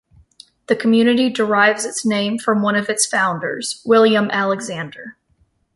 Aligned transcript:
The 0.65 0.75
community 0.75 1.29
derives 1.29 1.85
its 1.85 2.03
name 2.03 2.39
from 2.39 2.63
one 2.63 2.75
of 2.75 2.89
its 2.89 3.05
founders, 3.05 3.83
William 3.85 4.31
Alexander. 4.31 5.15